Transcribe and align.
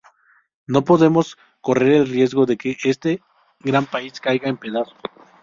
No 0.65 0.83
podemos 0.83 1.37
correr 1.61 1.93
el 1.93 2.07
riesgo 2.07 2.47
de 2.47 2.57
que 2.57 2.75
este 2.85 3.21
gran 3.59 3.85
país 3.85 4.19
caiga 4.19 4.49
en 4.49 4.57
pedazos". 4.57 4.97